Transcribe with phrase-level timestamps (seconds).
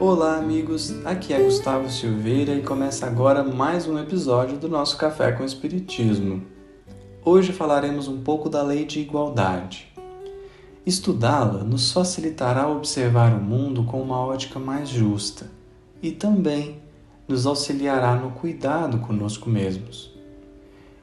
[0.00, 0.94] Olá, amigos.
[1.04, 6.42] Aqui é Gustavo Silveira e começa agora mais um episódio do nosso Café com Espiritismo.
[7.22, 9.92] Hoje falaremos um pouco da lei de igualdade.
[10.86, 15.50] Estudá-la nos facilitará observar o mundo com uma ótica mais justa
[16.02, 16.80] e também
[17.28, 20.10] nos auxiliará no cuidado conosco mesmos.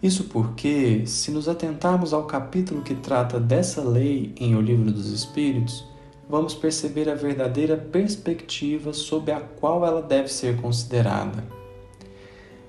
[0.01, 5.11] Isso porque, se nos atentarmos ao capítulo que trata dessa lei em O Livro dos
[5.11, 5.85] Espíritos,
[6.29, 11.43] vamos perceber a verdadeira perspectiva sob a qual ela deve ser considerada.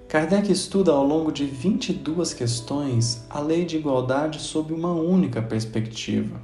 [0.08, 6.40] Kardec estuda ao longo de 22 questões a lei de igualdade sob uma única perspectiva.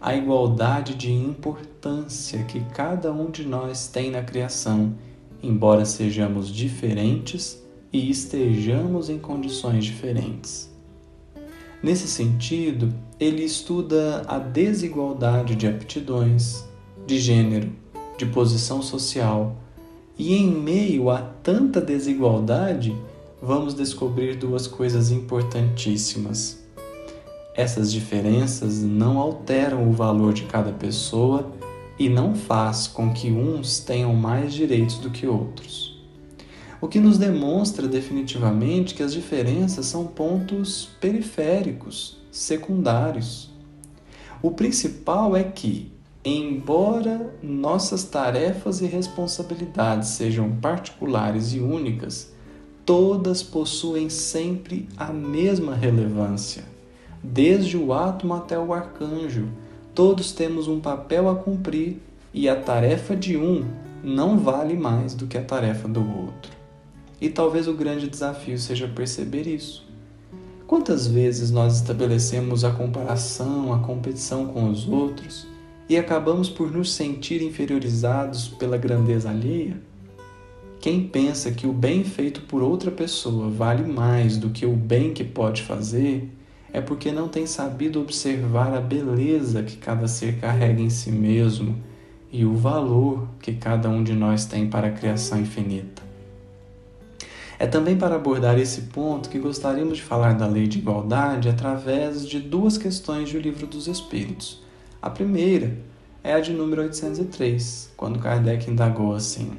[0.00, 4.94] A igualdade de importância que cada um de nós tem na criação,
[5.42, 7.60] embora sejamos diferentes
[7.92, 10.75] e estejamos em condições diferentes.
[11.82, 16.64] Nesse sentido, ele estuda a desigualdade de aptidões,
[17.06, 17.70] de gênero,
[18.16, 19.56] de posição social,
[20.18, 22.96] e em meio a tanta desigualdade,
[23.42, 26.64] vamos descobrir duas coisas importantíssimas.
[27.54, 31.52] Essas diferenças não alteram o valor de cada pessoa
[31.98, 35.95] e não faz com que uns tenham mais direitos do que outros
[36.80, 43.50] o que nos demonstra definitivamente que as diferenças são pontos periféricos, secundários.
[44.42, 45.90] O principal é que,
[46.24, 52.32] embora nossas tarefas e responsabilidades sejam particulares e únicas,
[52.84, 56.64] todas possuem sempre a mesma relevância.
[57.22, 59.48] Desde o átomo até o arcanjo,
[59.94, 62.00] todos temos um papel a cumprir
[62.32, 63.64] e a tarefa de um
[64.04, 66.55] não vale mais do que a tarefa do outro.
[67.20, 69.86] E talvez o grande desafio seja perceber isso.
[70.66, 75.46] Quantas vezes nós estabelecemos a comparação, a competição com os outros
[75.88, 79.80] e acabamos por nos sentir inferiorizados pela grandeza alheia?
[80.80, 85.14] Quem pensa que o bem feito por outra pessoa vale mais do que o bem
[85.14, 86.30] que pode fazer
[86.72, 91.76] é porque não tem sabido observar a beleza que cada ser carrega em si mesmo
[92.30, 96.05] e o valor que cada um de nós tem para a criação infinita.
[97.58, 102.26] É também para abordar esse ponto que gostaríamos de falar da lei de igualdade através
[102.26, 104.62] de duas questões do Livro dos Espíritos.
[105.00, 105.78] A primeira
[106.22, 109.52] é a de número 803, quando Kardec indagou assim: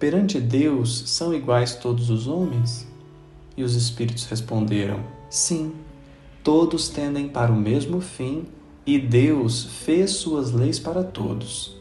[0.00, 2.88] Perante Deus são iguais todos os homens?
[3.56, 4.98] E os espíritos responderam:
[5.30, 5.74] Sim,
[6.42, 8.46] todos tendem para o mesmo fim
[8.84, 11.76] e Deus fez suas leis para todos.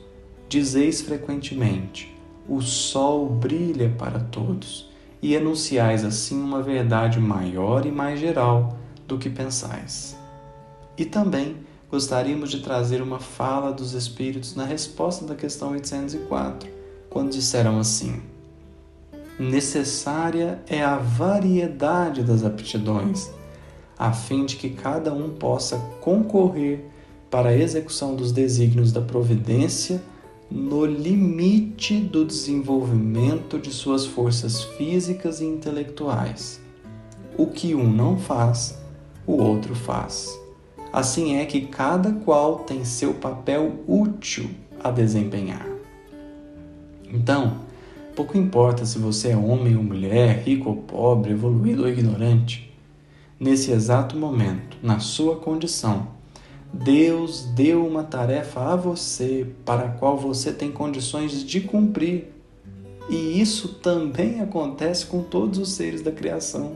[0.48, 2.16] Dizeis frequentemente:
[2.48, 4.94] O sol brilha para todos
[5.26, 8.78] e enunciais assim uma verdade maior e mais geral
[9.08, 10.16] do que pensais.
[10.96, 11.56] E também
[11.90, 16.70] gostaríamos de trazer uma fala dos Espíritos na resposta da questão 804,
[17.10, 18.22] quando disseram assim:
[19.40, 23.32] Necessária é a variedade das aptidões,
[23.98, 26.86] a fim de que cada um possa concorrer
[27.32, 30.04] para a execução dos desígnios da providência
[30.50, 36.62] no limite do desenvolvimento de suas forças físicas e intelectuais.
[37.38, 38.78] O que um não faz,
[39.26, 40.40] o outro faz.
[40.94, 44.50] Assim é que cada qual tem seu papel útil
[44.82, 45.68] a desempenhar.
[47.12, 47.58] Então,
[48.16, 52.74] pouco importa se você é homem ou mulher, rico ou pobre, evoluído ou ignorante.
[53.38, 56.08] Nesse exato momento, na sua condição,
[56.84, 62.34] Deus deu uma tarefa a você para a qual você tem condições de cumprir.
[63.10, 66.74] E isso também acontece com todos os seres da criação.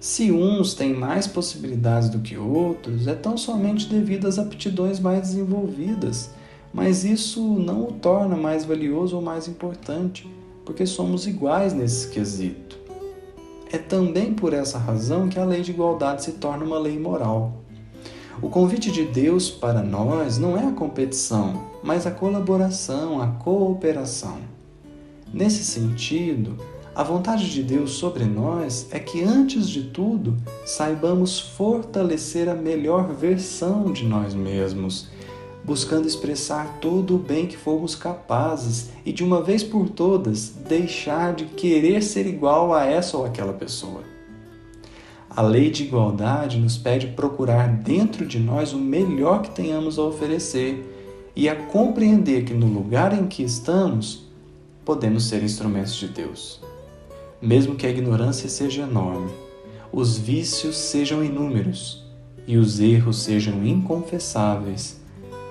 [0.00, 5.20] Se uns têm mais possibilidades do que outros, é tão somente devido às aptidões mais
[5.20, 6.30] desenvolvidas,
[6.72, 10.28] mas isso não o torna mais valioso ou mais importante,
[10.64, 12.78] porque somos iguais nesse quesito.
[13.70, 17.59] É também por essa razão que a lei de igualdade se torna uma lei moral.
[18.42, 24.38] O convite de Deus para nós não é a competição, mas a colaboração, a cooperação.
[25.32, 26.56] Nesse sentido,
[26.94, 30.36] a vontade de Deus sobre nós é que, antes de tudo,
[30.66, 35.08] saibamos fortalecer a melhor versão de nós mesmos,
[35.64, 41.32] buscando expressar todo o bem que formos capazes e, de uma vez por todas, deixar
[41.32, 44.09] de querer ser igual a essa ou aquela pessoa.
[45.32, 50.02] A lei de igualdade nos pede procurar dentro de nós o melhor que tenhamos a
[50.02, 50.84] oferecer
[51.36, 54.28] e a compreender que no lugar em que estamos,
[54.84, 56.60] podemos ser instrumentos de Deus.
[57.40, 59.30] Mesmo que a ignorância seja enorme,
[59.92, 62.04] os vícios sejam inúmeros
[62.44, 65.00] e os erros sejam inconfessáveis,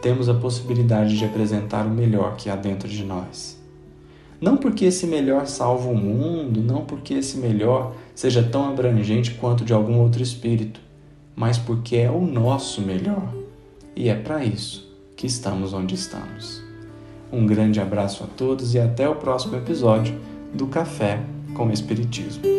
[0.02, 3.58] temos a possibilidade de apresentar o melhor que há dentro de nós.
[4.42, 9.63] Não porque esse melhor salva o mundo, não porque esse melhor seja tão abrangente quanto
[9.63, 10.81] de algum outro espírito,
[11.33, 13.33] mas porque é o nosso melhor.
[13.95, 16.62] E é para isso que estamos onde estamos.
[17.31, 20.19] Um grande abraço a todos e até o próximo episódio
[20.54, 21.21] do Café
[21.56, 22.59] com Espiritismo.